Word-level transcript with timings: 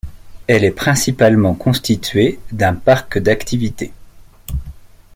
Elle 0.47 0.63
est 0.63 0.71
principalement 0.71 1.53
constitué 1.53 2.39
d'un 2.51 2.73
parc 2.73 3.19
d'activité. 3.19 3.93